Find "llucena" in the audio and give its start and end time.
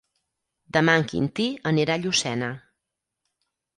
2.07-2.51